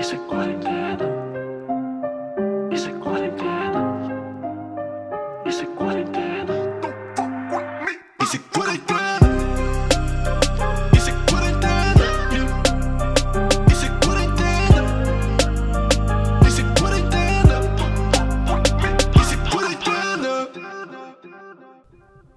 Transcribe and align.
Isso 0.00 0.14
é 0.14 0.18
quarentena. 0.18 1.04
Isso 2.72 2.88
é 2.88 2.92
quarentena. 2.94 3.82
Isso 5.44 5.62
é 5.62 5.66
quarentena. 5.66 6.54
Isso 8.22 8.36
é 8.36 8.38
quarentena. 8.50 9.28
Isso 10.96 11.10
é 11.10 11.12
quarentena. 11.28 12.06
Isso 13.70 13.84
é 13.84 13.88
quarentena. 14.02 14.84
Isso 16.48 16.60
é 16.60 16.64
quarentena. 16.80 17.60
Isso 19.20 19.34
é 19.34 19.50
quarentena. 19.50 20.48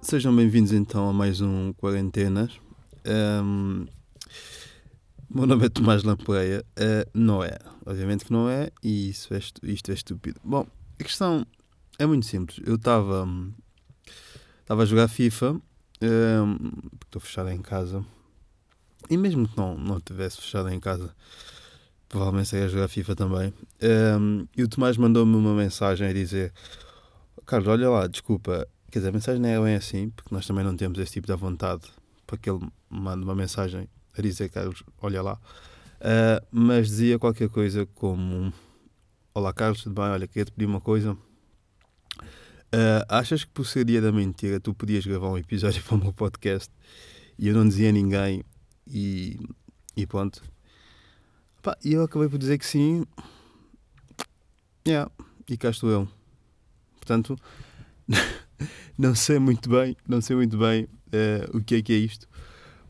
Sejam 0.02 0.36
bem-vindos 0.36 0.72
então 0.74 1.08
a 1.08 1.12
mais 1.14 1.40
um 1.40 1.72
Quarentenas. 1.72 2.60
Meu 5.34 5.46
nome 5.46 5.66
é 5.66 5.68
Tomás 5.68 6.04
Lampreia. 6.04 6.64
Ah, 6.76 7.06
não 7.12 7.42
é, 7.42 7.58
obviamente 7.84 8.24
que 8.24 8.32
não 8.32 8.48
é, 8.48 8.70
e 8.82 9.10
isso 9.10 9.34
é 9.34 9.38
isto 9.64 9.90
é 9.90 9.94
estúpido. 9.94 10.40
Bom, 10.44 10.66
a 10.98 11.02
questão 11.02 11.44
é 11.98 12.06
muito 12.06 12.24
simples. 12.26 12.60
Eu 12.64 12.76
estava 12.76 13.24
hum, 13.24 13.52
estava 14.60 14.82
a 14.82 14.86
jogar 14.86 15.08
FIFA, 15.08 15.60
ahm, 16.00 16.56
porque 16.98 17.06
estou 17.06 17.20
fechado 17.20 17.50
em 17.50 17.60
casa, 17.60 18.04
e 19.10 19.16
mesmo 19.16 19.48
que 19.48 19.56
não, 19.56 19.76
não 19.76 19.98
estivesse 19.98 20.40
fechado 20.40 20.70
em 20.70 20.78
casa, 20.78 21.14
provavelmente 22.08 22.50
seria 22.50 22.66
a 22.66 22.68
jogar 22.68 22.88
FIFA 22.88 23.16
também. 23.16 23.52
Ahm, 23.82 24.46
e 24.56 24.62
o 24.62 24.68
Tomás 24.68 24.96
mandou-me 24.96 25.34
uma 25.34 25.54
mensagem 25.54 26.06
a 26.08 26.12
dizer: 26.12 26.52
Carlos, 27.44 27.68
olha 27.68 27.90
lá, 27.90 28.06
desculpa, 28.06 28.68
Quer 28.94 29.00
dizer, 29.00 29.08
a 29.08 29.12
mensagem 29.12 29.42
não 29.42 29.48
é 29.48 29.60
bem 29.60 29.74
assim, 29.74 30.10
porque 30.10 30.32
nós 30.32 30.46
também 30.46 30.64
não 30.64 30.76
temos 30.76 31.00
esse 31.00 31.14
tipo 31.14 31.26
de 31.26 31.34
vontade 31.34 31.82
para 32.24 32.38
que 32.38 32.48
ele 32.48 32.60
mande 32.88 33.24
uma 33.24 33.34
mensagem 33.34 33.88
a 34.16 34.22
dizer, 34.22 34.48
Carlos, 34.48 34.82
olha 35.00 35.22
lá. 35.22 35.40
Ah, 36.00 36.42
mas 36.50 36.88
dizia 36.88 37.18
qualquer 37.18 37.48
coisa 37.48 37.86
como: 37.86 38.52
Olá, 39.32 39.52
Carlos, 39.52 39.82
tudo 39.82 39.94
bem? 39.94 40.04
Olha, 40.10 40.26
queria 40.26 40.44
te 40.44 40.52
pedir 40.52 40.66
uma 40.66 40.80
coisa. 40.80 41.16
Ah, 42.72 43.18
achas 43.20 43.44
que 43.44 43.50
por 43.52 43.66
ser 43.66 43.84
dia 43.84 44.00
da 44.00 44.12
mentira 44.12 44.58
tu 44.60 44.74
podias 44.74 45.06
gravar 45.06 45.28
um 45.30 45.38
episódio 45.38 45.82
para 45.84 45.94
o 45.94 45.98
meu 45.98 46.12
podcast 46.12 46.70
e 47.38 47.48
eu 47.48 47.54
não 47.54 47.66
dizia 47.66 47.88
a 47.88 47.92
ninguém 47.92 48.44
e, 48.86 49.38
e 49.96 50.06
pronto? 50.06 50.42
Pá, 51.62 51.76
E 51.82 51.94
eu 51.94 52.02
acabei 52.02 52.28
por 52.28 52.38
dizer 52.38 52.58
que 52.58 52.66
sim. 52.66 53.04
Yeah, 54.86 55.10
e 55.48 55.56
cá 55.56 55.70
estou 55.70 55.88
eu. 55.88 56.08
Portanto, 56.96 57.36
não 58.98 59.14
sei 59.14 59.38
muito 59.38 59.70
bem, 59.70 59.96
não 60.06 60.20
sei 60.20 60.36
muito 60.36 60.58
bem 60.58 60.86
eh, 61.12 61.48
o 61.54 61.62
que 61.62 61.76
é 61.76 61.82
que 61.82 61.92
é 61.92 61.96
isto, 61.96 62.28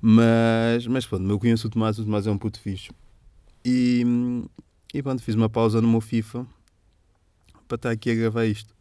mas, 0.07 0.87
mas 0.87 1.07
pronto, 1.07 1.27
eu 1.27 1.39
conheço 1.39 1.67
o 1.67 1.71
Tomás, 1.71 1.99
o 1.99 2.05
Tomás 2.05 2.27
é 2.27 2.31
um 2.31 2.37
puto 2.37 2.61
fixe. 2.61 2.91
E, 3.65 4.05
e 4.93 5.03
pronto, 5.03 5.23
fiz 5.23 5.35
uma 5.35 5.49
pausa 5.49 5.81
no 5.81 5.89
meu 5.89 6.03
FIFA 6.03 6.47
para 7.67 7.77
estar 7.77 7.91
aqui 7.91 8.11
a 8.11 8.15
gravar 8.15 8.45
isto 8.45 8.75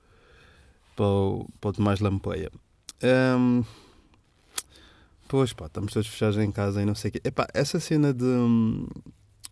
para 0.98 1.06
o, 1.06 1.48
para 1.62 1.70
o 1.70 1.74
Tomás 1.74 2.02
Lampeia. 2.02 2.52
Ahm, 3.02 3.64
pois 5.30 5.54
pá, 5.54 5.68
estamos 5.68 5.94
todos 5.94 6.10
fechados 6.10 6.38
em 6.38 6.52
casa 6.52 6.82
e 6.82 6.86
não 6.86 6.94
sei 6.94 7.08
o 7.08 7.12
quê. 7.14 7.22
Epá, 7.24 7.48
essa 7.54 7.80
cena 7.80 8.14
de, 8.14 8.26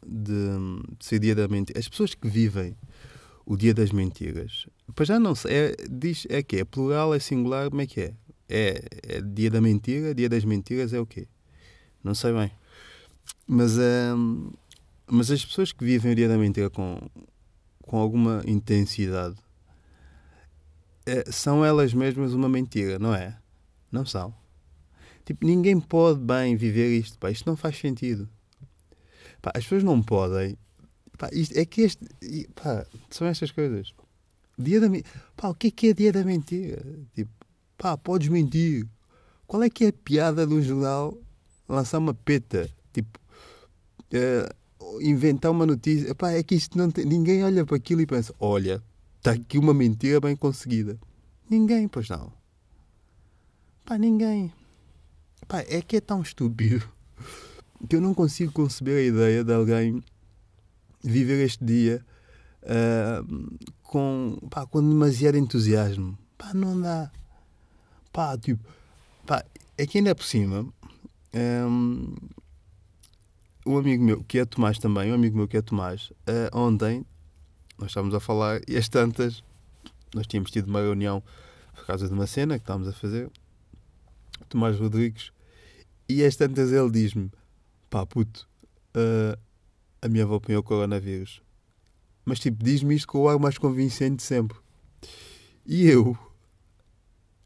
de, 0.05 0.33
de 0.99 1.05
ser 1.05 1.19
dia 1.19 1.33
da 1.33 1.47
mentira, 1.47 1.79
as 1.79 1.87
pessoas 1.87 2.13
que 2.13 2.27
vivem 2.27 2.75
o 3.45 3.55
dia 3.55 3.73
das 3.73 3.93
mentiras, 3.93 4.65
Pois 4.93 5.07
já 5.07 5.17
não 5.17 5.33
sei. 5.35 5.53
É, 5.55 5.75
diz, 5.89 6.27
é 6.29 6.43
que 6.43 6.57
é 6.57 6.65
plural, 6.65 7.13
é 7.13 7.19
singular, 7.19 7.69
como 7.69 7.81
é 7.81 7.87
que 7.87 8.01
é? 8.01 8.13
é? 8.49 8.83
É 9.07 9.21
dia 9.21 9.49
da 9.49 9.61
mentira, 9.61 10.13
dia 10.13 10.27
das 10.27 10.43
mentiras 10.43 10.91
é 10.91 10.99
o 10.99 11.05
quê? 11.05 11.29
Não 12.03 12.13
sei 12.15 12.33
bem. 12.33 12.51
Mas, 13.47 13.77
hum, 13.77 14.51
mas 15.07 15.29
as 15.29 15.45
pessoas 15.45 15.71
que 15.71 15.83
vivem 15.83 16.11
o 16.11 16.15
dia 16.15 16.27
da 16.27 16.37
mentira 16.37 16.69
com, 16.69 16.99
com 17.81 17.97
alguma 17.97 18.41
intensidade 18.45 19.35
é, 21.05 21.29
são 21.31 21.65
elas 21.65 21.93
mesmas 21.93 22.33
uma 22.33 22.47
mentira, 22.47 22.99
não 22.99 23.13
é? 23.13 23.37
Não 23.91 24.05
são. 24.05 24.33
Tipo, 25.25 25.45
ninguém 25.45 25.79
pode 25.79 26.19
bem 26.19 26.55
viver 26.55 26.97
isto, 26.97 27.17
pá. 27.17 27.29
Isto 27.31 27.47
não 27.47 27.55
faz 27.55 27.77
sentido. 27.77 28.29
Pá, 29.41 29.51
as 29.55 29.63
pessoas 29.63 29.83
não 29.83 30.01
podem. 30.01 30.57
Pá, 31.17 31.29
isto, 31.31 31.57
é 31.57 31.65
que 31.65 31.81
este. 31.81 32.05
Pá, 32.55 32.85
são 33.09 33.27
estas 33.27 33.51
coisas. 33.51 33.93
Dia 34.57 34.79
da. 34.79 34.87
Pá, 35.35 35.49
o 35.49 35.55
que 35.55 35.67
é 35.67 35.71
que 35.71 35.87
é 35.87 35.93
dia 35.93 36.11
da 36.11 36.23
mentira? 36.23 36.83
Tipo, 37.13 37.31
pá, 37.77 37.97
podes 37.97 38.29
mentir. 38.29 38.87
Qual 39.45 39.61
é 39.63 39.69
que 39.69 39.85
é 39.85 39.87
a 39.89 39.93
piada 39.93 40.47
do 40.47 40.61
jornal 40.61 41.17
lançar 41.75 41.97
uma 41.97 42.13
peta? 42.13 42.69
Tipo, 42.93 43.19
eh, 44.11 44.53
inventar 45.01 45.51
uma 45.51 45.65
notícia. 45.65 46.13
Pá, 46.15 46.31
é 46.31 46.43
que 46.43 46.55
isto 46.55 46.77
não 46.77 46.91
tem. 46.91 47.05
Ninguém 47.05 47.43
olha 47.43 47.65
para 47.65 47.77
aquilo 47.77 48.01
e 48.01 48.05
pensa: 48.05 48.33
olha, 48.39 48.83
está 49.17 49.31
aqui 49.31 49.57
uma 49.57 49.73
mentira 49.73 50.19
bem 50.19 50.35
conseguida. 50.35 50.99
Ninguém, 51.49 51.87
pois 51.87 52.09
não. 52.09 52.31
Pá, 53.85 53.97
ninguém. 53.97 54.51
Pá, 55.47 55.59
é 55.67 55.81
que 55.81 55.97
é 55.97 56.01
tão 56.01 56.21
estúpido 56.21 56.87
que 57.89 57.95
eu 57.95 58.01
não 58.01 58.13
consigo 58.13 58.51
conceber 58.51 58.97
a 58.97 59.01
ideia 59.01 59.43
de 59.43 59.53
alguém 59.53 60.03
viver 61.03 61.43
este 61.43 61.63
dia. 61.63 62.05
ah, 62.63 63.23
com, 63.91 64.37
pá, 64.49 64.65
com 64.65 64.81
demasiado 64.81 65.37
entusiasmo. 65.37 66.17
Pá, 66.37 66.53
não 66.53 66.79
dá. 66.79 67.11
Pá, 68.13 68.37
tipo, 68.37 68.63
pá, 69.25 69.43
é 69.77 69.85
que 69.85 69.97
ainda 69.97 70.15
por 70.15 70.23
cima, 70.23 70.65
um 73.65 73.77
amigo 73.77 74.03
meu, 74.03 74.23
que 74.23 74.39
é 74.39 74.45
Tomás 74.45 74.77
também, 74.79 75.11
um 75.11 75.15
amigo 75.15 75.37
meu 75.37 75.47
que 75.47 75.57
é 75.57 75.61
Tomás, 75.61 76.11
eh, 76.27 76.49
ontem, 76.53 77.05
nós 77.77 77.91
estávamos 77.91 78.15
a 78.15 78.19
falar, 78.19 78.61
e 78.67 78.75
as 78.77 78.89
tantas, 78.89 79.43
nós 80.13 80.27
tínhamos 80.27 80.51
tido 80.51 80.67
uma 80.67 80.81
reunião 80.81 81.23
por 81.73 81.85
causa 81.85 82.07
de 82.07 82.13
uma 82.13 82.27
cena 82.27 82.57
que 82.57 82.63
estávamos 82.63 82.87
a 82.87 82.93
fazer, 82.93 83.29
Tomás 84.49 84.77
Rodrigues, 84.77 85.31
e 86.09 86.23
as 86.23 86.35
tantas 86.35 86.71
ele 86.71 86.91
diz-me, 86.91 87.31
pá, 87.89 88.05
puto, 88.05 88.47
eh, 88.93 89.37
a 90.01 90.09
minha 90.09 90.23
avó 90.23 90.35
apanhou 90.35 90.63
coronavírus 90.63 91.41
mas 92.25 92.39
tipo, 92.39 92.63
diz-me 92.63 92.95
isto 92.95 93.07
com 93.07 93.19
o 93.19 93.29
ar 93.29 93.39
mais 93.39 93.57
convincente 93.57 94.17
de 94.17 94.23
sempre. 94.23 94.57
E 95.65 95.87
eu, 95.87 96.17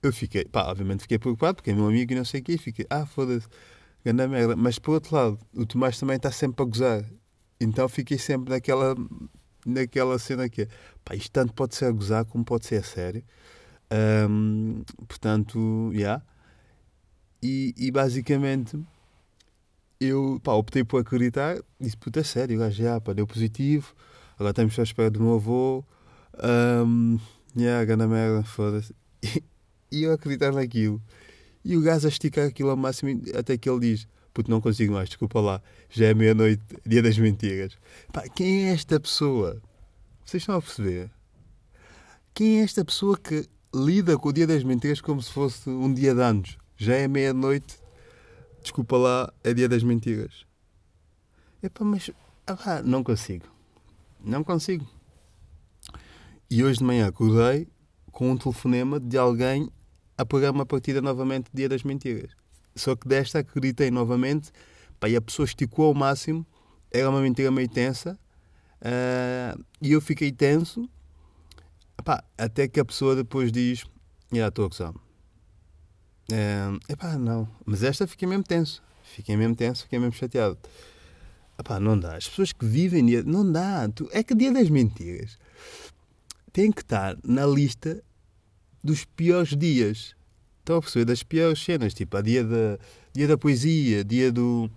eu 0.02 0.14
fiquei, 0.14 0.46
pá, 0.46 0.70
obviamente 0.70 1.02
fiquei 1.02 1.18
preocupado, 1.18 1.56
porque 1.56 1.72
é 1.72 1.74
meu 1.74 1.88
amigo 1.88 2.12
e 2.12 2.16
não 2.16 2.26
sei 2.26 2.42
o 2.42 2.44
quê, 2.44 2.58
fiquei, 2.58 2.86
ah, 2.90 3.06
foda-se, 3.06 3.48
grande 4.06 4.28
merda. 4.28 4.56
Mas 4.56 4.78
por 4.80 4.94
outro 4.94 5.16
lado, 5.16 5.40
o 5.54 5.66
Tomás 5.66 6.00
também 6.00 6.18
está 6.18 6.32
sempre 6.32 6.64
a 6.64 6.66
gozar. 6.66 7.06
Então 7.60 7.90
fiquei 7.90 8.18
sempre 8.18 8.52
naquela, 8.54 8.96
naquela 9.66 10.20
cena 10.20 10.48
que 10.48 10.64
é, 10.64 10.68
pá, 11.04 11.16
isto 11.16 11.32
tanto 11.32 11.54
pode 11.54 11.76
ser 11.76 11.86
a 11.86 11.92
gozar 11.92 12.26
como 12.26 12.46
pode 12.46 12.66
ser 12.66 12.78
a 12.78 12.84
sério. 12.84 13.24
Ahm, 13.90 14.84
portanto, 15.08 15.92
já. 15.94 16.00
Yeah. 16.00 16.24
E, 17.44 17.74
e 17.78 17.92
basicamente 17.92 18.80
eu 20.00 20.40
pá, 20.44 20.54
optei 20.54 20.84
por 20.84 21.02
acreditar, 21.02 21.58
disse, 21.80 21.98
puta, 21.98 22.20
é 22.20 22.24
sério, 22.24 22.58
o 22.58 22.60
gajo 22.60 22.84
já, 22.84 23.00
pá, 23.00 23.14
deu 23.14 23.28
positivo, 23.28 23.94
agora 24.36 24.52
estamos 24.52 24.78
à 24.80 24.84
espera 24.84 25.10
do 25.10 25.22
meu 25.22 25.36
avô. 25.36 25.84
Um, 26.44 27.18
yeah, 27.58 27.86
grande 27.86 28.08
merda, 28.08 28.44
foda-se. 28.44 28.94
E, 29.24 29.44
e 29.92 30.04
eu 30.04 30.14
acreditar 30.14 30.52
naquilo. 30.52 31.02
E 31.66 31.76
o 31.76 31.82
gajo 31.82 32.06
a 32.06 32.10
esticar 32.10 32.46
aquilo 32.46 32.70
ao 32.70 32.78
máximo 32.78 33.24
até 33.34 33.58
que 33.58 33.68
ele 33.68 33.80
diz: 33.80 34.08
Puto, 34.32 34.52
não 34.52 34.62
consigo 34.62 34.94
mais, 34.94 35.10
desculpa 35.10 35.42
lá, 35.42 35.62
já 35.90 36.06
é 36.06 36.14
meia-noite, 36.14 36.62
dia 36.86 37.02
das 37.02 37.18
mentiras. 37.18 37.76
Pá, 38.14 38.22
quem 38.30 38.68
é 38.68 38.74
esta 38.74 39.00
pessoa? 39.00 39.60
Vocês 40.24 40.44
estão 40.44 40.56
a 40.56 40.62
perceber? 40.62 41.10
Quem 42.36 42.60
é 42.60 42.64
esta 42.64 42.86
pessoa 42.86 43.18
que 43.18 43.50
lida 43.74 44.16
com 44.16 44.30
o 44.30 44.34
dia 44.34 44.46
das 44.46 44.64
mentiras 44.64 45.02
como 45.02 45.20
se 45.22 45.32
fosse 45.32 45.68
um 45.68 45.92
dia 45.92 46.14
de 46.14 46.22
anos? 46.22 46.58
Já 46.78 46.94
é 46.94 47.08
meia-noite, 47.08 47.80
desculpa 48.62 48.96
lá, 48.96 49.34
é 49.44 49.52
dia 49.52 49.68
das 49.68 49.82
mentiras. 49.82 50.46
Epá, 51.64 51.84
mas 51.84 52.12
ah, 52.46 52.84
não 52.84 53.04
consigo. 53.04 53.48
Não 54.24 54.44
consigo. 54.44 54.86
E 56.48 56.64
hoje 56.64 56.78
de 56.78 56.84
manhã 56.84 57.08
acordei 57.08 57.68
com 58.12 58.30
um 58.30 58.38
telefonema 58.38 59.00
de 59.00 59.18
alguém 59.18 59.72
a 60.18 60.26
pagar 60.26 60.52
uma 60.52 60.66
partida 60.66 61.02
novamente 61.02 61.50
Dia 61.54 61.70
das 61.70 61.84
Mentiras. 61.84 62.32
Só 62.76 62.96
que 62.96 63.08
desta 63.08 63.40
acreditei 63.40 63.90
novamente, 63.90 64.52
pá, 65.00 65.10
e 65.10 65.16
a 65.16 65.22
pessoa 65.22 65.46
esticou 65.46 65.86
ao 65.86 65.94
máximo, 65.94 66.46
era 66.92 67.10
uma 67.10 67.22
mentira 67.22 67.52
meio 67.52 67.70
tensa, 67.70 68.18
ah, 68.82 69.58
e 69.82 69.92
eu 69.92 70.02
fiquei 70.02 70.32
tenso, 70.32 70.90
pá, 72.04 72.24
até 72.38 72.68
que 72.68 72.80
a 72.80 72.86
pessoa 72.86 73.16
depois 73.16 73.52
diz, 73.52 73.86
estou 74.32 74.66
a 74.66 74.68
gozar. 74.68 74.94
É, 76.32 76.92
epá, 76.92 77.18
não. 77.18 77.48
Mas 77.66 77.84
esta 77.84 78.08
fiquei 78.08 78.28
mesmo 78.28 78.44
tenso. 78.44 78.82
Fiquei 79.04 79.38
mesmo 79.38 79.56
tenso, 79.56 79.84
fiquei 79.84 80.00
mesmo 80.00 80.14
chateado. 80.14 80.58
Epá, 81.58 81.80
não 81.80 81.98
dá. 81.98 82.16
As 82.18 82.28
pessoas 82.28 82.52
que 82.52 82.66
vivem 82.66 83.06
dia... 83.06 83.24
Não 83.24 83.50
dá. 83.50 83.88
Tu... 83.90 84.10
É 84.12 84.24
que 84.24 84.36
dia 84.36 84.52
das 84.52 84.70
mentiras 84.70 85.38
tem 86.52 86.72
que 86.72 86.82
estar 86.82 87.18
na 87.24 87.46
lista 87.46 88.04
dos 88.86 89.04
piores 89.04 89.56
dias. 89.58 90.16
Estão 90.60 90.78
a 90.78 90.82
perceber? 90.82 91.06
Das 91.06 91.24
piores 91.24 91.60
cenas. 91.60 91.94
Tipo, 91.94 92.18
a 92.18 92.22
dia 92.22 92.44
da, 92.44 92.78
dia 93.14 93.28
da 93.28 93.38
poesia, 93.38 94.04
dia 94.04 94.32
do, 94.32 94.70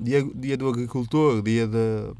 dia, 0.00 0.24
dia 0.34 0.56
do 0.56 0.68
agricultor, 0.68 1.42
dia 1.42 1.68
da... 1.68 2.14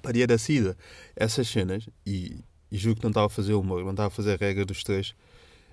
para 0.00 0.12
dia 0.12 0.26
da 0.26 0.38
saída. 0.38 0.76
Essas 1.16 1.48
cenas, 1.48 1.88
e, 2.06 2.38
e 2.70 2.78
juro 2.78 2.96
que 2.96 3.02
não 3.02 3.10
estava 3.10 3.26
a 3.26 3.30
fazer 3.30 3.54
humor, 3.54 3.82
não 3.82 3.90
estava 3.90 4.08
a 4.08 4.10
fazer 4.10 4.34
a 4.34 4.36
regra 4.36 4.64
dos 4.64 4.82
três. 4.82 5.14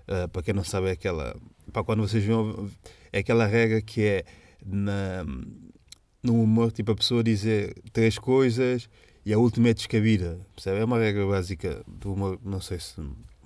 Ah, 0.07 0.27
para 0.27 0.41
quem 0.41 0.53
não 0.53 0.63
sabe, 0.63 0.87
é 0.87 0.91
aquela. 0.91 1.35
Para 1.71 1.83
quando 1.83 2.01
vocês 2.01 2.23
viram, 2.23 2.69
é 3.13 3.19
aquela 3.19 3.45
regra 3.45 3.81
que 3.81 4.01
é 4.01 4.25
na, 4.65 5.23
no 6.21 6.41
humor, 6.41 6.71
tipo 6.71 6.91
a 6.91 6.95
pessoa 6.95 7.23
dizer 7.23 7.75
três 7.94 8.17
coisas 8.17 8.89
e 9.25 9.33
a 9.33 9.37
última 9.37 9.69
é 9.69 9.73
descabida. 9.73 10.39
Percebe? 10.55 10.79
É 10.79 10.85
uma 10.85 10.99
regra 10.99 11.25
básica 11.27 11.83
do 11.87 12.13
humor. 12.13 12.39
Não 12.44 12.59
sei 12.59 12.79
se, 12.79 13.01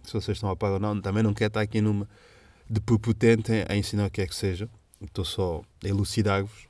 se 0.06 0.14
vocês 0.14 0.38
estão 0.38 0.50
a 0.50 0.56
par 0.56 0.72
ou 0.72 0.80
não. 0.80 1.00
Também 1.02 1.24
não 1.24 1.34
quero 1.34 1.50
estar 1.50 1.62
aqui 1.62 1.82
numa 1.82 2.08
de 2.70 2.80
prepotente 2.82 3.52
a 3.68 3.76
ensinar 3.76 4.08
o 4.08 4.10
que 4.10 4.22
é 4.22 4.28
que 4.28 4.36
seja. 4.36 4.70
Estou 5.02 5.26
só 5.26 5.62
a 5.84 5.88
elucidar-vos. 5.88 6.68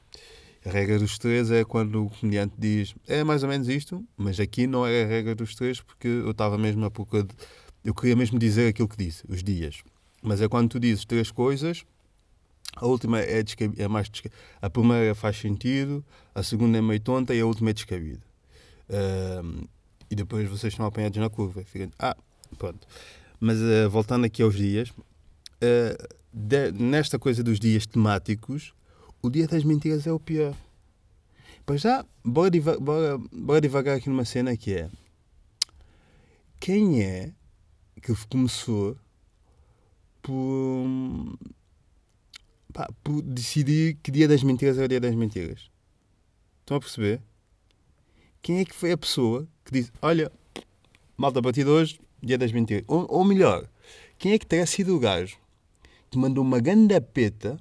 A 0.66 0.70
regra 0.70 0.98
dos 0.98 1.20
três 1.20 1.52
é 1.52 1.64
quando 1.64 2.06
o 2.06 2.10
comediante 2.10 2.56
diz 2.58 2.96
é 3.08 3.24
mais 3.24 3.44
ou 3.44 3.50
menos 3.50 3.68
isto, 3.70 4.04
mas 4.18 4.40
aqui 4.40 4.66
não 4.66 4.86
é 4.86 5.04
a 5.04 5.08
regra 5.08 5.36
dos 5.36 5.54
três 5.54 5.80
porque 5.80 6.08
eu 6.08 6.32
estava 6.32 6.58
mesmo 6.58 6.84
a 6.86 6.90
pouco 6.90 7.22
de... 7.22 7.36
Eu 7.84 7.94
queria 7.94 8.16
mesmo 8.16 8.40
dizer 8.40 8.70
aquilo 8.70 8.88
que 8.88 8.98
disse, 8.98 9.24
os 9.30 9.44
dias. 9.44 9.84
Mas 10.24 10.42
é 10.42 10.48
quando 10.48 10.70
tu 10.70 10.80
dizes 10.80 11.06
três 11.06 11.30
coisas, 11.30 11.86
a 12.76 12.86
última 12.88 13.20
é, 13.20 13.44
descab... 13.44 13.74
é 13.78 13.88
mais 13.88 14.10
descabida. 14.10 14.42
A 14.60 14.68
primeira 14.68 15.14
faz 15.14 15.38
sentido, 15.38 16.04
a 16.34 16.42
segunda 16.42 16.80
é 16.80 16.81
meio 16.81 17.00
tonta 17.00 17.36
e 17.36 17.40
a 17.40 17.46
última 17.46 17.70
é 17.70 17.74
descabida. 17.74 18.24
E 20.10 20.16
depois 20.16 20.50
vocês 20.50 20.74
estão 20.74 20.86
apanhados 20.86 21.18
na 21.20 21.30
curva. 21.30 21.64
Ficam, 21.64 21.92
ah, 22.00 22.18
pronto. 22.58 22.88
Mas 23.45 23.62
ah, 23.62 23.88
voltando 23.88 24.25
aqui 24.25 24.42
aos 24.42 24.56
dias, 24.56 24.92
ah, 25.62 26.07
de- 26.33 26.71
nesta 26.71 27.19
coisa 27.19 27.44
dos 27.44 27.59
dias 27.59 27.86
temáticos, 27.86 28.74
o 29.21 29.30
dia 29.30 29.47
das 29.47 29.63
mentiras 29.63 30.07
é 30.07 30.12
o 30.12 30.19
pior. 30.19 30.56
Para 31.63 31.77
já, 31.77 32.03
bora, 32.24 32.50
bora, 32.80 33.19
bora 33.31 33.62
devagar 33.62 33.97
aqui 33.97 34.09
numa 34.09 34.25
cena 34.25 34.57
que 34.57 34.74
é 34.74 34.89
quem 36.59 37.03
é 37.03 37.33
que 38.01 38.15
começou 38.27 38.97
por, 40.24 41.38
pá, 42.74 42.89
por 43.03 43.21
decidir 43.21 43.95
que 44.01 44.09
dia 44.09 44.27
das 44.27 44.42
mentiras 44.42 44.80
é 44.80 44.86
o 44.86 44.88
dia 44.88 45.00
das 45.00 45.13
mentiras? 45.13 45.69
Estão 46.62 46.77
a 46.77 46.80
perceber? 46.80 47.21
Quem 48.42 48.57
é 48.57 48.65
que 48.65 48.74
foi 48.74 48.92
a 48.92 48.97
pessoa 48.97 49.47
que 49.63 49.71
disse: 49.71 49.92
Olha, 50.01 50.31
malta, 51.15 51.39
a 51.39 51.44
partir 51.44 51.63
de 51.63 51.69
hoje, 51.69 52.00
dia 52.22 52.38
das 52.38 52.52
mentiras? 52.52 52.84
Ou, 52.88 53.06
ou 53.10 53.24
melhor, 53.24 53.68
quem 54.18 54.34
é 54.34 54.40
que 54.40 54.46
terá 54.46 54.66
sido 54.66 54.96
o 54.96 55.00
gajo 55.00 55.38
que 56.10 56.18
mandou 56.18 56.44
uma 56.44 56.60
ganda 56.60 57.00
peta 57.02 57.58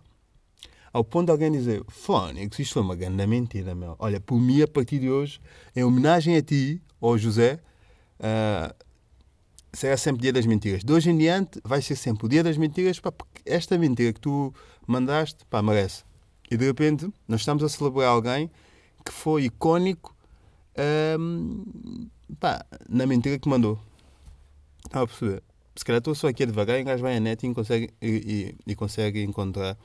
ao 0.92 1.02
ponto 1.02 1.26
de 1.26 1.32
alguém 1.32 1.50
dizer: 1.50 1.82
Fónix, 1.88 2.58
isto 2.58 2.74
foi 2.74 2.82
uma 2.82 2.94
grande 2.94 3.26
mentira, 3.26 3.74
meu. 3.74 3.96
Olha, 3.98 4.20
por 4.20 4.40
mim, 4.40 4.62
a 4.62 4.68
partir 4.68 5.00
de 5.00 5.10
hoje, 5.10 5.40
em 5.74 5.82
homenagem 5.82 6.36
a 6.36 6.42
ti, 6.42 6.80
ou 7.00 7.18
José, 7.18 7.58
ah, 8.20 8.74
será 9.72 9.96
sempre 9.96 10.22
dia 10.22 10.32
das 10.32 10.46
mentiras. 10.46 10.84
De 10.84 10.92
hoje 10.92 11.10
em 11.10 11.18
diante, 11.18 11.60
vai 11.64 11.82
ser 11.82 11.96
sempre 11.96 12.26
o 12.26 12.28
dia 12.28 12.42
das 12.42 12.56
mentiras, 12.56 13.00
pá, 13.00 13.10
porque 13.10 13.42
esta 13.44 13.76
mentira 13.76 14.12
que 14.12 14.20
tu 14.20 14.54
mandaste, 14.86 15.44
pá, 15.46 15.60
merece. 15.60 16.04
E 16.50 16.56
de 16.56 16.64
repente, 16.64 17.08
nós 17.26 17.40
estamos 17.40 17.64
a 17.64 17.68
celebrar 17.68 18.08
alguém 18.08 18.50
que 19.04 19.12
foi 19.12 19.44
icónico 19.44 20.14
ahm, 20.76 22.08
pá, 22.38 22.64
na 22.88 23.06
mentira 23.06 23.38
que 23.38 23.48
mandou. 23.48 23.78
Estava 24.94 25.04
a 25.04 25.08
perceber? 25.08 25.42
Se 25.74 25.84
calhar 25.84 25.98
estou 25.98 26.14
só 26.14 26.28
aqui 26.28 26.46
devagar 26.46 26.78
e 26.78 26.82
um 26.82 26.84
gajo 26.84 27.02
vai 27.02 27.16
à 27.16 27.20
net 27.20 27.44
e 27.44 27.52
consegue, 27.52 27.90
e, 28.00 28.54
e- 28.66 28.70
e 28.72 28.74
consegue 28.76 29.20
encontrar 29.24 29.76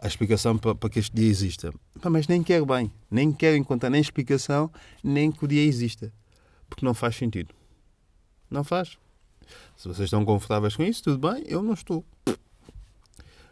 a 0.00 0.06
explicação 0.06 0.56
para, 0.56 0.74
para 0.74 0.88
que 0.88 0.98
este 0.98 1.14
dia 1.14 1.28
exista. 1.28 1.74
Pá, 2.00 2.08
mas 2.08 2.26
nem 2.26 2.42
quero 2.42 2.64
bem. 2.64 2.90
Nem 3.10 3.30
quero 3.32 3.54
encontrar 3.56 3.90
nem 3.90 4.00
explicação, 4.00 4.70
nem 5.04 5.30
que 5.30 5.44
o 5.44 5.48
dia 5.48 5.62
exista. 5.62 6.10
Porque 6.70 6.86
não 6.86 6.94
faz 6.94 7.16
sentido. 7.16 7.54
Não 8.50 8.64
faz. 8.64 8.96
Se 9.76 9.86
vocês 9.88 10.06
estão 10.06 10.24
confortáveis 10.24 10.74
com 10.74 10.82
isso, 10.84 11.02
tudo 11.02 11.30
bem. 11.30 11.44
Eu 11.46 11.62
não 11.62 11.74
estou. 11.74 12.02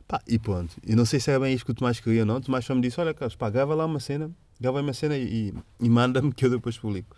Pá, 0.08 0.22
e 0.26 0.38
pronto. 0.38 0.74
E 0.86 0.94
não 0.96 1.04
sei 1.04 1.20
se 1.20 1.30
era 1.30 1.38
bem 1.40 1.54
isto 1.54 1.66
que 1.66 1.72
o 1.72 1.74
Tomás 1.74 2.00
queria 2.00 2.20
ou 2.22 2.26
não. 2.26 2.36
O 2.36 2.40
Tomás 2.40 2.64
só 2.64 2.74
me 2.74 2.80
disse, 2.80 2.98
olha 2.98 3.12
Carlos, 3.12 3.36
pá, 3.36 3.50
grava 3.50 3.74
lá 3.74 3.84
uma 3.84 4.00
cena. 4.00 4.30
Grava 4.58 4.80
uma 4.80 4.92
cena 4.94 5.18
e, 5.18 5.52
e 5.80 5.88
manda-me 5.90 6.32
que 6.32 6.46
eu 6.46 6.50
depois 6.50 6.78
publico. 6.78 7.14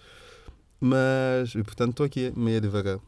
Mas, 0.81 1.55
e, 1.55 1.63
portanto, 1.63 1.91
estou 1.91 2.05
aqui 2.07 2.33
meio 2.37 2.61
devagar. 2.61 2.99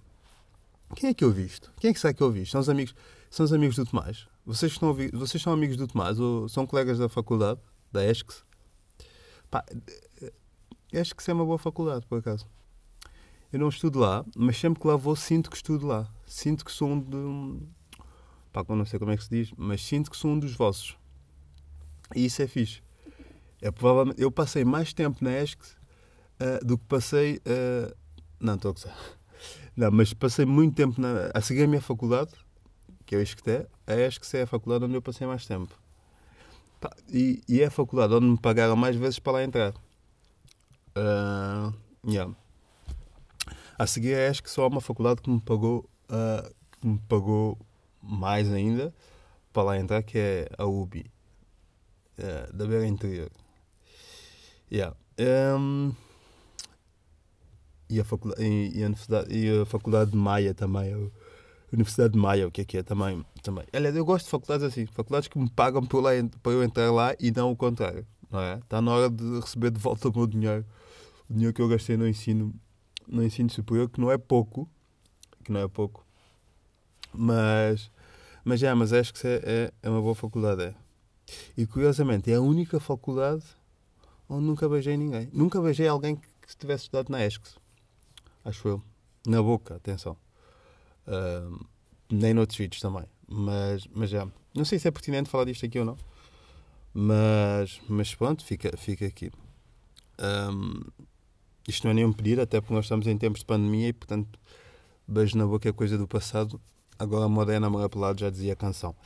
Quem 0.95 1.11
é 1.11 1.15
que 1.15 1.25
eu 1.25 1.31
vi 1.31 1.45
isto? 1.45 1.73
Quem 1.79 1.91
é 1.91 1.95
que 1.95 2.01
sabe 2.01 2.15
que 2.15 2.23
eu 2.23 2.31
vi 2.31 2.43
isto? 2.43 2.53
São 2.53 2.61
os 2.61 2.69
amigos, 2.69 2.95
são 3.31 3.45
os 3.45 3.53
amigos 3.53 3.77
do 3.77 3.85
Tomás? 3.85 4.27
Vocês, 4.45 4.73
estão 4.73 4.97
vocês 5.13 5.43
são 5.43 5.53
amigos 5.53 5.77
do 5.77 5.87
Tomás 5.87 6.19
ou 6.19 6.49
são 6.49 6.67
colegas 6.67 6.99
da 6.99 7.09
faculdade, 7.09 7.61
da 7.93 8.05
ESCS? 8.05 8.45
Pá, 9.51 9.65
ESCS 10.93 11.29
é 11.29 11.33
uma 11.35 11.45
boa 11.45 11.59
faculdade, 11.59 12.07
por 12.07 12.19
acaso. 12.19 12.47
Eu 13.53 13.59
não 13.59 13.69
estudo 13.69 13.99
lá, 13.99 14.25
mas 14.35 14.57
sempre 14.59 14.81
que 14.81 14.87
lá 14.87 14.97
vou 14.97 15.15
sinto 15.15 15.51
que 15.51 15.57
estudo 15.57 15.87
lá. 15.87 16.11
Sinto 16.27 16.65
que 16.65 16.73
sou 16.73 16.89
um 16.89 17.01
de... 17.01 17.67
Pá, 18.53 18.65
não 18.69 18.85
sei 18.85 18.99
como 18.99 19.11
é 19.11 19.17
que 19.17 19.25
se 19.25 19.31
diz, 19.31 19.53
mas 19.57 19.85
sinto 19.85 20.11
que 20.11 20.17
sou 20.17 20.31
um 20.31 20.39
dos 20.39 20.55
vossos. 20.55 20.97
E 22.15 22.25
isso 22.25 22.41
é 22.41 22.47
fixe. 22.47 22.83
É, 23.61 23.71
provavelmente, 23.71 24.21
eu 24.21 24.31
passei 24.31 24.65
mais 24.65 24.93
tempo 24.93 25.23
na 25.23 25.43
ESCS 25.43 25.77
ah, 26.41 26.65
do 26.65 26.79
que 26.79 26.85
passei... 26.87 27.41
ah, 27.47 27.95
não, 28.41 28.55
estou 28.55 28.71
a 28.71 28.75
gozar. 28.75 29.18
Não, 29.79 29.93
mas 29.93 30.13
passei 30.13 30.45
muito 30.45 30.75
tempo 30.75 31.01
na, 31.01 31.31
a 31.33 31.41
seguir 31.41 31.63
a 31.63 31.67
minha 31.69 31.81
faculdade, 31.81 32.33
que 33.07 33.15
é 33.15 33.19
o 33.19 33.23
ISCTE, 33.23 33.65
a 33.87 33.95
ESCS 33.95 34.35
é 34.35 34.43
a 34.43 34.47
faculdade 34.49 34.85
onde 34.85 34.95
eu 34.95 35.01
passei 35.01 35.25
mais 35.25 35.47
tempo. 35.47 35.73
E, 37.09 37.41
e 37.49 37.61
é 37.61 37.67
a 37.67 37.71
faculdade 37.71 38.13
onde 38.13 38.27
me 38.27 38.37
pagaram 38.37 38.75
mais 38.75 38.97
vezes 38.97 39.21
para 39.21 39.35
lá 39.35 39.45
entrar. 39.45 39.73
Ah, 40.97 41.73
yeah. 42.05 42.35
A 43.79 43.87
seguir 43.87 44.17
a 44.17 44.29
ESCS 44.29 44.51
só 44.51 44.65
há 44.65 44.67
uma 44.67 44.81
faculdade 44.81 45.23
que 45.23 45.31
me 45.31 45.41
pagou, 45.41 45.89
ah, 46.09 46.51
que 46.73 46.85
me 46.85 46.99
pagou 47.09 47.57
mais 48.03 48.53
ainda 48.53 48.93
para 49.53 49.63
lá 49.63 49.79
entrar, 49.79 50.03
que 50.03 50.19
é 50.19 50.49
a 50.59 50.67
UBI, 50.67 51.09
ah, 52.19 52.51
da 52.53 52.67
Beira 52.67 52.85
Interior. 52.85 53.31
Yeah. 54.73 54.97
Um, 55.57 55.93
e 57.89 58.01
a 58.01 58.05
faculdade, 58.05 58.43
e, 58.43 58.85
e 59.31 59.61
a 59.61 59.67
faculdade 59.67 60.11
de 60.11 60.17
Maia 60.17 60.55
também. 60.55 60.93
A 60.93 61.09
Universidade 61.73 62.15
de 62.15 62.19
Maia, 62.19 62.49
o 62.49 62.51
que 62.51 62.63
é 62.63 62.65
que 62.65 62.79
é 62.79 62.83
também. 62.83 63.25
também. 63.43 63.65
Aliás, 63.73 63.95
eu 63.95 64.05
gosto 64.05 64.25
de 64.25 64.31
faculdades 64.31 64.65
assim, 64.65 64.87
faculdades 64.87 65.29
que 65.29 65.39
me 65.39 65.49
pagam 65.51 65.85
por 65.85 66.01
lá, 66.01 66.11
para 66.43 66.53
eu 66.53 66.63
entrar 66.63 66.91
lá 66.91 67.15
e 67.19 67.31
não 67.31 67.51
o 67.51 67.57
contrário. 67.57 68.07
Não 68.31 68.41
é? 68.41 68.57
Está 68.57 68.81
na 68.81 68.93
hora 68.93 69.11
de 69.11 69.41
receber 69.41 69.71
de 69.71 69.79
volta 69.79 70.09
o 70.09 70.13
meu 70.15 70.27
dinheiro. 70.27 70.65
O 71.29 71.33
dinheiro 71.33 71.55
que 71.55 71.63
eu 71.63 71.69
gastei 71.69 71.97
no 71.97 72.07
ensino, 72.07 72.55
no 73.07 73.23
ensino 73.23 73.51
superior, 73.51 73.89
que 73.89 74.01
não 74.01 74.11
é 74.11 74.19
pouco. 74.19 74.69
Que 75.45 75.53
não 75.53 75.61
é 75.61 75.69
pouco. 75.69 76.07
Mas, 77.13 77.91
mas 78.45 78.61
já, 78.61 78.75
mas 78.75 78.93
acho 78.93 79.15
que 79.15 79.27
é, 79.27 79.43
é, 79.45 79.73
é 79.83 79.91
uma 79.91 80.01
boa 80.01 80.15
faculdade. 80.15 80.63
É. 80.63 80.75
E 81.57 81.67
curiosamente, 81.67 82.31
é 82.31 82.37
a 82.37 82.41
única 82.41 82.81
faculdade 82.81 83.45
onde 84.29 84.47
nunca 84.47 84.69
beijei 84.69 84.97
ninguém. 84.97 85.29
Nunca 85.33 85.61
beijei 85.61 85.89
alguém 85.89 86.17
que, 86.17 86.29
que 86.47 86.57
tivesse 86.57 86.85
estudado 86.85 87.11
na 87.11 87.25
ESCS. 87.25 87.58
Acho 88.45 88.69
eu. 88.69 88.83
Na 89.27 89.43
boca, 89.43 89.77
atenção. 89.77 90.17
Ahm, 91.07 91.61
nem 92.11 92.33
noutros 92.33 92.57
sítios 92.57 92.81
também. 92.81 93.05
Mas, 93.27 93.87
mas 93.95 94.11
já. 94.11 94.27
Não 94.55 94.65
sei 94.65 94.79
se 94.79 94.89
é 94.89 94.91
pertinente 94.91 95.29
falar 95.29 95.45
disto 95.45 95.67
aqui 95.67 95.79
ou 95.79 95.85
não. 95.85 95.97
Mas, 96.95 97.81
mas 97.89 98.15
pronto, 98.15 98.45
fica, 98.45 98.77
fica 98.77 99.07
aqui. 99.07 99.31
Ahm, 100.19 100.81
isto 101.67 101.85
não 101.85 101.91
é 101.91 101.95
nenhum 101.95 102.13
pedido, 102.13 102.41
até 102.41 102.61
porque 102.61 102.75
nós 102.75 102.87
estamos 102.87 103.07
em 103.07 103.17
tempos 103.19 103.41
de 103.41 103.47
pandemia 103.47 103.89
e, 103.89 103.93
portanto, 103.93 104.39
beijo 105.07 105.37
na 105.37 105.47
boca 105.47 105.69
é 105.69 105.73
coisa 105.73 105.99
do 105.99 106.09
passado. 106.09 106.61
Agora 106.99 107.27
a 107.27 107.29
moda 107.29 107.53
é 107.53 107.59
namorar 107.59 107.89
pelado, 107.89 108.21
já 108.21 108.31
dizia 108.31 108.55
a 108.55 108.57
canção. 108.57 108.97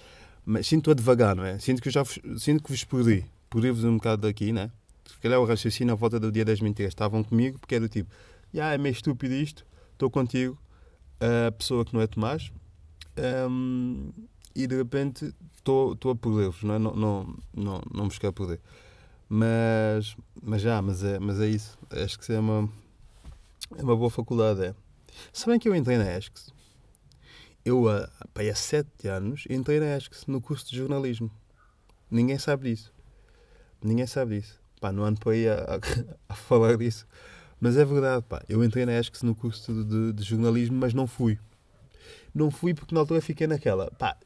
Mas 0.45 0.67
sinto-a 0.67 0.95
devagar, 0.95 1.37
não 1.37 1.45
é? 1.45 1.59
Sinto 1.59 1.83
que, 1.83 1.91
já 1.91 2.03
vos, 2.03 2.19
sinto 2.39 2.63
que 2.63 2.71
vos 2.71 2.85
perdi. 2.85 3.25
Perdi-vos 3.51 3.85
um 3.85 3.97
bocado 3.97 4.23
daqui, 4.23 4.53
né? 4.53 4.71
Se 5.05 5.19
calhar 5.19 5.41
o 5.41 5.45
raciocínio 5.45 5.93
à 5.93 5.97
volta 5.97 6.19
do 6.19 6.33
dia 6.33 6.45
das 6.45 6.61
mentiras 6.61 6.93
estavam 6.93 7.23
comigo, 7.23 7.59
porque 7.59 7.75
é 7.75 7.81
do 7.81 7.89
tipo, 7.89 8.11
já 8.53 8.73
é 8.73 8.79
meio 8.79 8.93
estúpido 8.93 9.35
isto, 9.35 9.67
estou 9.93 10.11
contigo, 10.11 10.59
a 11.21 11.53
pessoa 11.53 11.85
que 11.85 11.95
não 11.95 12.01
é 12.01 12.07
Tomás, 12.07 12.53
hum, 13.49 14.11
e 14.55 14.67
de 14.67 14.77
repente 14.77 15.35
estou 15.57 16.11
a 16.11 16.17
perder-vos, 16.17 16.63
não, 16.63 16.75
é? 16.75 16.79
não, 16.79 16.95
não, 16.95 17.39
não, 17.55 17.83
não 17.93 18.09
quero 18.09 18.33
perder. 18.33 18.61
Mas, 19.29 20.15
mas 20.43 20.61
já, 20.61 20.83
mas 20.83 21.03
é, 21.03 21.19
mas 21.19 21.41
é 21.41 21.47
isso. 21.47 21.79
Acho 21.91 22.19
que 22.19 22.33
é 22.33 22.39
uma, 22.39 22.69
é 23.79 23.83
uma 23.83 23.97
boa 23.97 24.11
faculdade. 24.11 24.63
É. 24.63 24.75
Sabem 25.33 25.59
que 25.59 25.69
eu 25.69 25.75
entrei 25.75 25.97
na 25.97 26.19
ESCS? 26.19 26.53
Eu, 27.65 27.89
há, 27.89 28.11
há 28.35 28.55
sete 28.55 29.09
anos, 29.09 29.45
entrei 29.49 29.81
na 29.81 29.97
ESCS 29.97 30.27
no 30.27 30.41
curso 30.41 30.69
de 30.69 30.77
jornalismo. 30.77 31.31
Ninguém 32.11 32.39
sabe 32.39 32.71
disso. 32.71 32.93
Ninguém 33.83 34.07
sabe 34.07 34.39
disso. 34.39 34.61
Pá, 34.81 34.93
não 34.93 35.05
ando 35.05 35.19
para 35.19 35.33
aí 35.33 35.49
a, 35.49 35.55
a, 35.55 35.81
a 36.29 36.35
falar 36.35 36.77
disso. 36.77 37.07
Mas 37.63 37.77
é 37.77 37.85
verdade, 37.85 38.25
pá. 38.29 38.43
Eu 38.49 38.65
entrei 38.65 38.85
na 38.85 38.99
ESCS 38.99 39.23
no 39.23 39.35
curso 39.37 39.73
de, 39.85 40.13
de, 40.13 40.23
jornalismo, 40.25 40.77
mas 40.77 40.93
não 40.93 41.07
fui. 41.07 41.39
Não 42.35 42.51
fui 42.51 42.75
porque 42.75 42.93
na 42.93 43.01
altura 43.01 43.21
fiquei 43.21 43.47
naquela. 43.47 43.89
Pá, 43.93 44.17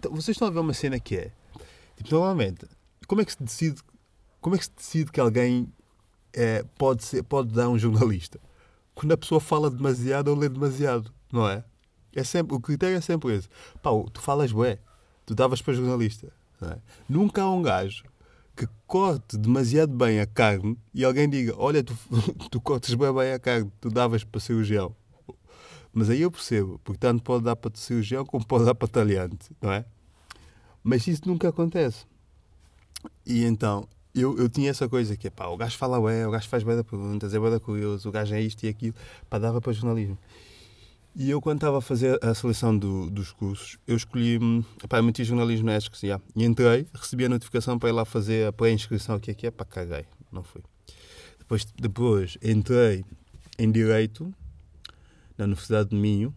t- 0.00 0.08
vocês 0.08 0.34
estão 0.34 0.48
a 0.48 0.50
ver 0.50 0.60
uma 0.60 0.72
cena 0.72 0.98
que 0.98 1.14
é. 1.14 1.30
Tipo, 1.94 2.10
normalmente, 2.12 2.66
como 3.06 3.20
é 3.20 3.24
que 3.26 3.32
se 3.32 3.42
decide, 3.42 3.82
como 4.40 4.56
é 4.56 4.58
que 4.58 4.64
se 4.64 4.70
decide 4.74 5.12
que 5.12 5.20
alguém 5.20 5.70
é, 6.32 6.64
pode, 6.78 7.04
ser, 7.04 7.22
pode 7.22 7.52
dar 7.52 7.68
um 7.68 7.78
jornalista? 7.78 8.40
quando 8.96 9.12
a 9.12 9.16
pessoa 9.18 9.38
fala 9.38 9.70
demasiado 9.70 10.28
ou 10.28 10.36
lê 10.36 10.48
demasiado, 10.48 11.12
não 11.30 11.46
é? 11.46 11.62
é 12.14 12.24
sempre, 12.24 12.56
o 12.56 12.60
critério 12.60 12.96
é 12.96 13.00
sempre 13.02 13.34
esse. 13.34 13.46
Pá, 13.82 13.90
tu 14.10 14.22
falas 14.22 14.50
bué, 14.50 14.78
tu 15.26 15.34
davas 15.34 15.60
para 15.60 15.74
jornalista. 15.74 16.32
é? 16.62 16.78
Nunca 17.06 17.42
há 17.42 17.50
um 17.50 17.60
gajo 17.60 18.04
que 18.56 18.66
corte 18.86 19.36
demasiado 19.36 19.94
bem 19.94 20.18
a 20.20 20.26
carne 20.26 20.78
e 20.94 21.04
alguém 21.04 21.28
diga: 21.28 21.54
Olha, 21.58 21.84
tu, 21.84 21.96
tu 22.50 22.60
cortes 22.60 22.94
bem, 22.94 23.12
bem 23.12 23.32
a 23.32 23.38
carne, 23.38 23.70
tu 23.80 23.90
davas 23.90 24.24
para 24.24 24.40
cirurgião. 24.40 24.96
Mas 25.92 26.10
aí 26.10 26.22
eu 26.22 26.30
percebo, 26.30 26.80
porque 26.82 26.98
tanto 26.98 27.22
pode 27.22 27.44
dar 27.44 27.56
para 27.56 27.70
cirurgião 27.74 28.24
como 28.24 28.44
pode 28.44 28.64
dar 28.64 28.74
para 28.74 28.88
talhante, 28.88 29.50
não 29.60 29.72
é? 29.72 29.84
Mas 30.82 31.06
isso 31.06 31.22
nunca 31.26 31.48
acontece. 31.48 32.06
E 33.24 33.44
então, 33.44 33.88
eu, 34.14 34.36
eu 34.38 34.48
tinha 34.48 34.70
essa 34.70 34.88
coisa 34.88 35.16
que 35.16 35.26
é 35.26 35.30
pá, 35.30 35.46
o 35.46 35.56
gajo 35.56 35.76
fala 35.76 35.98
ué, 35.98 36.26
o 36.26 36.30
gajo 36.30 36.48
faz 36.48 36.64
da 36.64 36.84
perguntas, 36.84 37.34
é 37.34 37.38
da 37.38 37.60
curioso, 37.60 38.08
o 38.08 38.12
gajo 38.12 38.34
é 38.34 38.40
isto 38.40 38.64
e 38.64 38.68
aquilo, 38.68 38.94
pá, 39.28 39.38
dava 39.38 39.60
para 39.60 39.72
jornalismo. 39.72 40.18
E 41.18 41.30
eu, 41.30 41.40
quando 41.40 41.56
estava 41.56 41.78
a 41.78 41.80
fazer 41.80 42.22
a 42.22 42.34
seleção 42.34 42.76
do, 42.76 43.08
dos 43.08 43.32
cursos, 43.32 43.78
eu 43.86 43.96
escolhi, 43.96 44.38
pá, 44.86 45.00
meti 45.00 45.24
jornalismo 45.24 45.64
na 45.64 45.78
ESCS, 45.78 46.02
yeah. 46.02 46.22
e 46.36 46.44
entrei, 46.44 46.86
recebi 46.92 47.24
a 47.24 47.28
notificação 47.30 47.78
para 47.78 47.88
ir 47.88 47.92
lá 47.92 48.04
fazer 48.04 48.46
a 48.46 48.52
pré-inscrição, 48.52 49.16
o 49.16 49.20
que 49.20 49.30
é 49.30 49.34
que 49.34 49.46
é, 49.46 49.50
pá, 49.50 49.64
caguei, 49.64 50.04
não 50.30 50.42
fui. 50.42 50.60
Depois, 51.38 51.64
depois 51.80 52.36
entrei 52.42 53.02
em 53.58 53.72
Direito, 53.72 54.30
na 55.38 55.46
Universidade 55.46 55.88
de 55.88 55.96
Minho, 55.96 56.34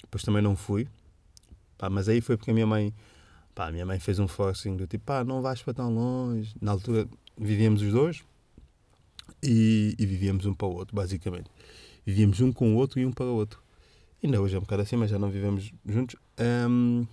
depois 0.00 0.22
também 0.22 0.40
não 0.40 0.56
fui, 0.56 0.88
pá, 1.76 1.90
mas 1.90 2.08
aí 2.08 2.22
foi 2.22 2.38
porque 2.38 2.52
a 2.52 2.54
minha 2.54 2.66
mãe, 2.66 2.94
pá, 3.54 3.66
a 3.66 3.70
minha 3.70 3.84
mãe 3.84 4.00
fez 4.00 4.18
um 4.18 4.26
forcing 4.26 4.78
do 4.78 4.86
tipo, 4.86 5.04
pá, 5.04 5.24
não 5.24 5.42
vais 5.42 5.62
para 5.62 5.74
tão 5.74 5.94
longe. 5.94 6.56
Na 6.58 6.72
altura 6.72 7.06
vivíamos 7.36 7.82
os 7.82 7.92
dois 7.92 8.24
e, 9.42 9.94
e 9.98 10.06
vivíamos 10.06 10.46
um 10.46 10.54
para 10.54 10.68
o 10.68 10.72
outro, 10.74 10.96
basicamente. 10.96 11.50
Vivíamos 12.06 12.40
um 12.40 12.50
com 12.50 12.74
o 12.74 12.76
outro 12.78 12.98
e 12.98 13.04
um 13.04 13.12
para 13.12 13.26
o 13.26 13.34
outro. 13.34 13.65
Ainda 14.22 14.40
hoje 14.40 14.54
é 14.54 14.58
um 14.58 14.62
bocado 14.62 14.82
assim, 14.82 14.96
mas 14.96 15.10
já 15.10 15.18
não 15.18 15.30
vivemos 15.30 15.72
juntos. 15.84 16.16
Hum, 16.68 17.06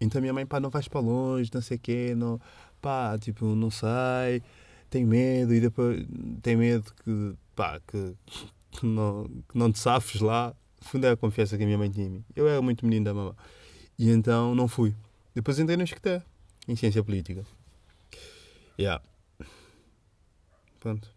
então 0.00 0.20
minha 0.20 0.32
mãe, 0.32 0.46
pá, 0.46 0.60
não 0.60 0.70
vais 0.70 0.88
para 0.88 1.00
longe, 1.00 1.50
não 1.52 1.60
sei 1.60 1.76
o 1.76 1.80
quê, 1.80 2.14
não, 2.16 2.40
pá, 2.80 3.18
tipo, 3.18 3.44
não 3.54 3.70
sei, 3.70 4.42
tem 4.88 5.04
medo 5.04 5.54
e 5.54 5.60
depois 5.60 6.06
tem 6.42 6.56
medo 6.56 6.92
que, 7.04 7.34
pá, 7.54 7.80
que, 7.80 8.14
que 8.72 8.86
não, 8.86 9.24
que 9.48 9.58
não 9.58 9.70
te 9.72 9.78
safes 9.78 10.20
lá. 10.20 10.54
Fundei 10.82 11.10
a 11.10 11.16
confiança 11.16 11.56
que 11.58 11.62
a 11.62 11.66
minha 11.66 11.76
mãe 11.76 11.90
tinha 11.90 12.06
em 12.06 12.10
mim. 12.10 12.24
Eu 12.34 12.48
era 12.48 12.62
muito 12.62 12.84
menino 12.86 13.04
da 13.04 13.14
mamãe. 13.14 13.34
E 13.98 14.10
então 14.10 14.54
não 14.54 14.66
fui. 14.66 14.94
Depois 15.34 15.58
entrei 15.58 15.76
no 15.76 15.84
Esqueté, 15.84 16.22
em 16.66 16.74
Ciência 16.74 17.04
Política. 17.04 17.44
Yeah. 18.78 19.02
Pronto. 20.80 21.10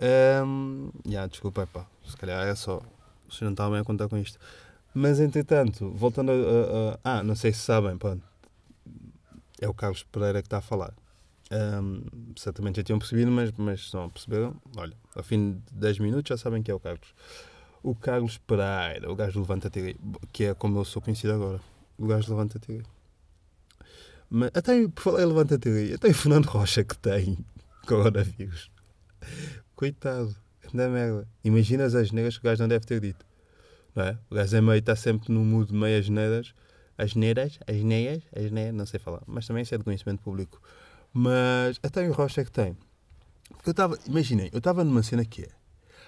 Um, 0.00 0.90
yeah, 1.04 1.26
desculpa, 1.26 1.66
pá. 1.66 1.86
Se 2.06 2.16
calhar 2.16 2.46
é 2.46 2.54
só. 2.54 2.80
Vocês 3.32 3.42
não 3.42 3.50
estavam 3.52 3.72
bem 3.72 3.80
a 3.80 3.84
contar 3.84 4.08
com 4.08 4.16
isto. 4.18 4.38
Mas 4.94 5.18
entretanto, 5.20 5.90
voltando 5.92 6.30
a, 6.30 6.34
a- 6.34 6.94
a- 6.94 7.18
Ah, 7.18 7.22
não 7.22 7.34
sei 7.34 7.52
se 7.52 7.60
sabem, 7.60 7.96
pronto. 7.96 8.22
É 9.60 9.68
o 9.68 9.74
Carlos 9.74 10.02
Pereira 10.04 10.42
que 10.42 10.46
está 10.46 10.58
a 10.58 10.62
falar. 10.62 10.92
Um, 11.50 12.02
certamente 12.36 12.76
já 12.76 12.82
tinham 12.82 12.98
percebido, 12.98 13.30
mas, 13.30 13.52
mas 13.52 13.90
se 13.90 13.94
não 13.94 14.08
perceberam, 14.08 14.56
olha, 14.76 14.96
ao 15.14 15.22
fim 15.22 15.52
de 15.52 15.74
10 15.74 15.98
minutos 15.98 16.28
já 16.28 16.36
sabem 16.36 16.62
que 16.62 16.70
é 16.70 16.74
o 16.74 16.80
Carlos. 16.80 17.14
O 17.82 17.94
Carlos 17.94 18.38
Pereira, 18.38 19.10
o 19.10 19.14
gajo 19.16 19.40
Levanta 19.40 19.68
TV, 19.68 19.96
que 20.32 20.44
é 20.44 20.54
como 20.54 20.78
eu 20.78 20.84
sou 20.84 21.02
conhecido 21.02 21.32
agora. 21.34 21.60
O 21.98 22.06
gajo 22.06 22.30
Levanta 22.30 22.58
TV. 22.58 22.82
Mas 24.30 24.50
até 24.54 24.86
por 24.88 25.02
falar 25.02 25.22
em 25.22 25.26
Levanta 25.26 25.58
TV, 25.58 25.94
até 25.94 26.08
o 26.08 26.14
Fernando 26.14 26.46
Rocha 26.46 26.84
que 26.84 26.96
tem 26.96 27.36
coronavírus. 27.86 28.70
Coitado, 29.76 30.34
da 30.76 30.88
merda. 30.88 31.28
Imaginas 31.44 31.94
as 31.94 32.10
neiras 32.10 32.38
que 32.38 32.46
o 32.46 32.48
gajo 32.48 32.62
não 32.62 32.68
deve 32.68 32.86
ter 32.86 33.00
dito. 33.00 33.24
Não 33.94 34.04
é? 34.04 34.18
O 34.30 34.34
gajo 34.34 34.56
é 34.56 34.60
meio, 34.60 34.78
está 34.78 34.96
sempre 34.96 35.32
no 35.32 35.44
mood 35.44 35.70
de 35.70 35.78
meio 35.78 35.98
as 35.98 36.08
neias, 36.08 36.54
as 36.98 37.14
neias, 37.14 38.74
não 38.74 38.86
sei 38.86 39.00
falar. 39.00 39.22
Mas 39.26 39.46
também 39.46 39.62
isso 39.62 39.74
é 39.74 39.78
de 39.78 39.84
conhecimento 39.84 40.22
público. 40.22 40.60
Mas 41.12 41.78
até 41.82 42.08
o 42.08 42.12
Rocha 42.12 42.44
que 42.44 42.50
tem. 42.50 42.76
Porque 43.48 43.68
eu 43.68 43.72
estava, 43.72 43.98
imaginem, 44.06 44.48
eu 44.52 44.58
estava 44.58 44.84
numa 44.84 45.02
cena 45.02 45.24
que 45.24 45.42
é. 45.42 45.48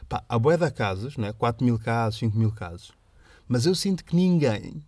Pá, 0.09 0.25
há 0.28 0.38
boia 0.38 0.59
de 0.59 0.71
casos, 0.71 1.16
não 1.16 1.28
é? 1.28 1.33
4 1.33 1.64
mil 1.64 1.78
casos, 1.78 2.18
5 2.21 2.37
mil 2.37 2.52
casos. 2.52 2.92
Mas 3.47 3.66
eu 3.66 3.75
sinto 3.75 4.04
que 4.04 4.16
ninguém, 4.16 4.83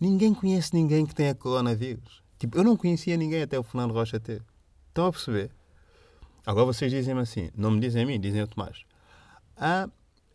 ninguém 0.00 0.32
conhece 0.32 0.74
ninguém 0.74 1.04
que 1.04 1.14
tenha 1.14 1.34
coronavírus. 1.34 2.22
Tipo, 2.38 2.58
eu 2.58 2.64
não 2.64 2.76
conhecia 2.76 3.16
ninguém 3.16 3.42
até 3.42 3.58
o 3.58 3.62
Fernando 3.62 3.92
Rocha 3.92 4.20
ter. 4.20 4.42
Estão 4.88 5.06
a 5.06 5.12
perceber? 5.12 5.50
Agora 6.46 6.66
vocês 6.66 6.90
dizem-me 6.90 7.20
assim, 7.20 7.50
não 7.54 7.70
me 7.70 7.80
dizem 7.80 8.04
a 8.04 8.06
mim, 8.06 8.18
dizem 8.18 8.40
ao 8.40 8.46
Tomás. 8.46 8.84
Ah, 9.58 9.88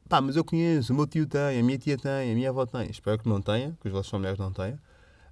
pá, 0.10 0.22
mas 0.22 0.36
eu 0.36 0.44
conheço, 0.44 0.94
o 0.94 0.96
meu 0.96 1.08
tio 1.08 1.26
tem, 1.26 1.60
a 1.60 1.64
minha 1.64 1.78
tia 1.78 1.98
tem, 1.98 2.32
a 2.32 2.36
minha 2.36 2.50
avó 2.50 2.66
tem. 2.66 2.90
Espero 2.90 3.18
que 3.20 3.28
não 3.28 3.42
tenha, 3.42 3.78
que 3.82 3.88
os 3.88 3.94
vossos 3.94 4.12
familiares 4.12 4.40
não 4.40 4.52
tenham. 4.52 4.78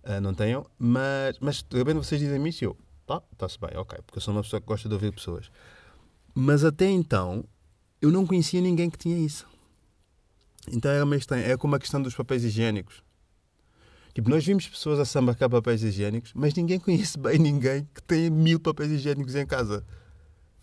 ah, 0.04 0.22
não 0.22 0.34
tenham, 0.34 0.66
mas, 0.80 1.38
mas 1.40 1.62
de 1.64 1.78
repente 1.78 1.98
vocês 1.98 2.20
dizem-me 2.20 2.50
isso 2.50 2.64
eu, 2.66 2.78
tá, 3.06 3.22
está-se 3.34 3.60
bem, 3.60 3.78
ok, 3.78 4.00
porque 4.06 4.18
eu 4.18 4.22
sou 4.22 4.34
uma 4.34 4.42
pessoa 4.42 4.60
que 4.62 4.68
gosta 4.68 4.88
de 4.88 4.96
ouvir 4.96 5.14
pessoas. 5.14 5.52
Mas 6.34 6.64
até 6.64 6.90
então, 6.90 7.44
eu 8.02 8.12
não 8.12 8.26
conhecia 8.26 8.62
ninguém 8.62 8.90
que 8.90 8.98
tinha 8.98 9.18
isso. 9.18 9.46
Então 10.68 10.92
era 10.92 11.06
meio 11.06 11.20
estranho. 11.20 11.46
É 11.46 11.58
como 11.58 11.76
a 11.76 11.80
questão 11.80 12.02
dos 12.02 12.16
papéis 12.16 12.44
higiênicos. 12.44 13.04
Tipo, 14.14 14.30
nós 14.30 14.46
vimos 14.46 14.68
pessoas 14.68 15.00
a 15.00 15.06
sambarcar 15.06 15.50
papéis 15.50 15.84
higiênicos, 15.84 16.32
mas 16.34 16.54
ninguém 16.54 16.80
conhece 16.80 17.18
bem 17.18 17.38
ninguém 17.40 17.88
que 17.94 18.02
tenha 18.04 18.30
mil 18.30 18.60
papéis 18.60 18.92
higiênicos 18.92 19.36
em 19.36 19.46
casa. 19.46 19.86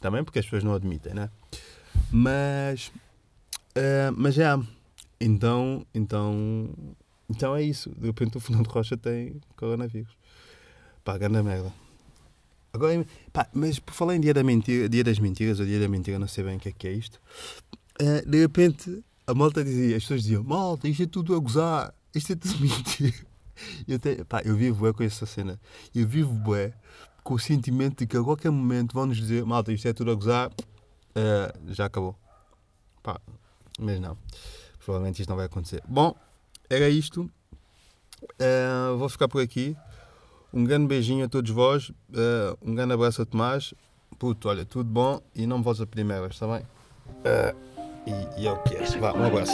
Também 0.01 0.23
porque 0.23 0.39
as 0.39 0.45
pessoas 0.45 0.65
não 0.65 0.75
admitem, 0.75 1.15
né? 1.15 1.31
Mas. 2.11 2.93
Eh, 3.75 4.11
mas 4.17 4.35
já. 4.35 4.61
Então, 5.21 5.87
então. 5.95 6.69
Então 7.29 7.55
é 7.57 7.63
isso. 7.63 7.91
De 7.99 8.07
repente 8.07 8.37
o 8.37 8.41
Fernando 8.41 8.67
Rocha 8.69 8.97
tem 8.97 9.41
coronavírus. 9.57 10.17
Pá, 11.05 11.19
grande 11.19 11.43
merda. 11.43 11.73
Agora, 12.73 13.05
pá, 13.33 13.49
mas 13.53 13.79
por 13.79 13.95
falar 13.95 14.17
em 14.17 14.21
dia, 14.21 14.35
da 14.35 14.43
mentira, 14.45 14.89
dia 14.89 15.03
das 15.05 15.19
mentiras, 15.19 15.59
ou 15.61 15.67
dia 15.67 15.81
da 15.81 15.89
mentira, 15.89 16.19
não 16.19 16.29
sei 16.29 16.45
bem 16.45 16.57
o 16.57 16.61
que 16.61 16.69
é 16.69 16.73
que 16.73 16.89
é 16.89 16.93
isto. 16.93 17.21
eh, 18.01 18.23
de 18.27 18.41
repente 18.41 19.05
a 19.27 19.35
malta 19.35 19.65
dizia, 19.65 19.97
as 19.97 20.03
pessoas 20.05 20.23
diziam, 20.23 20.43
malta, 20.45 20.89
isto 20.89 21.03
é 21.03 21.07
tudo 21.07 21.35
a 21.35 21.39
gozar, 21.39 21.95
isto 22.15 22.33
é 22.33 22.37
tudo 22.37 22.61
mentira. 22.61 23.15
Eu, 23.89 23.99
pá, 24.27 24.43
eu 24.45 24.57
vivo 24.57 24.79
bué 24.81 24.93
com 24.93 25.03
essa 25.03 25.27
cena. 25.27 25.61
Eu 25.95 26.07
vivo 26.09 26.33
bué 26.33 26.73
com 27.25 27.35
o 27.35 27.39
sentimento 27.39 27.99
de 28.01 28.07
que 28.07 28.17
a 28.17 28.23
qualquer 28.23 28.51
momento 28.51 28.95
vão 28.95 29.07
nos 29.07 29.17
dizer, 29.19 29.45
malta, 29.45 29.73
isto 29.73 29.87
é 29.89 29.93
tudo 29.93 30.11
a 30.13 30.15
gozar, 30.15 30.51
eh, 31.15 31.55
já 31.69 31.87
acabou. 31.87 32.17
Pá, 33.03 33.21
mas 33.79 34.01
não. 34.01 34.17
Provavelmente 34.85 35.21
isto 35.21 35.29
não 35.29 35.37
vai 35.37 35.47
acontecer. 35.47 35.83
Bom, 35.87 36.15
era 36.69 36.89
isto. 36.89 37.31
Eh, 38.39 38.95
vou 38.99 39.09
ficar 39.09 39.29
por 39.29 39.43
aqui. 39.43 39.77
Um 40.53 40.65
grande 40.65 40.87
beijinho 40.87 41.25
a 41.25 41.29
todos 41.29 41.51
vós. 41.51 41.93
eh, 42.15 42.57
um 42.63 42.75
grande 42.75 42.95
abraço 42.95 43.23
a 43.23 43.27
Tomás. 43.27 43.75
Puto, 44.19 44.49
olha, 44.49 44.65
tudo 44.65 44.89
bom 44.91 45.21
e 45.35 45.47
não 45.47 45.59
me 45.59 45.65
voltes 45.65 45.83
a 45.83 45.87
pedir 45.87 46.05
merdas, 46.05 46.33
está 46.33 46.47
bem? 46.47 46.67
Eh, 47.25 47.55
e, 48.07 48.43
e 48.43 48.47
é 48.47 48.53
o 48.53 48.63
que 48.63 48.75
é. 48.75 48.85
Vá, 48.99 49.13
um 49.13 49.25
abraço. 49.25 49.53